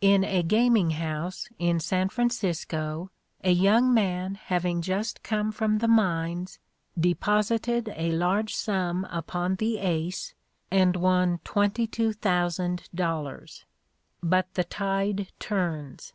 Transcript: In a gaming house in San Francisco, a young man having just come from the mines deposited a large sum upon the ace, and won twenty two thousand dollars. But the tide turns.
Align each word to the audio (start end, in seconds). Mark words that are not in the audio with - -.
In 0.00 0.22
a 0.22 0.44
gaming 0.44 0.90
house 0.90 1.48
in 1.58 1.80
San 1.80 2.08
Francisco, 2.08 3.10
a 3.42 3.50
young 3.50 3.92
man 3.92 4.36
having 4.36 4.80
just 4.80 5.24
come 5.24 5.50
from 5.50 5.78
the 5.78 5.88
mines 5.88 6.60
deposited 6.96 7.92
a 7.96 8.12
large 8.12 8.54
sum 8.54 9.04
upon 9.10 9.56
the 9.56 9.78
ace, 9.78 10.32
and 10.70 10.94
won 10.94 11.40
twenty 11.42 11.88
two 11.88 12.12
thousand 12.12 12.88
dollars. 12.94 13.64
But 14.22 14.54
the 14.54 14.62
tide 14.62 15.32
turns. 15.40 16.12